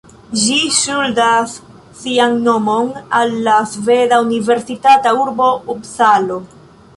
[0.43, 1.51] Ĝi ŝuldas
[1.99, 6.41] sian nomon al la sveda universitata urbo Upsalo.